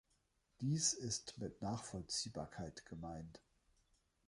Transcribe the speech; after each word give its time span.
Dies 0.61 0.93
ist 0.93 1.37
mit 1.37 1.61
"Nachvollziehbarkeit" 1.61 2.87
gemeint. 2.87 3.39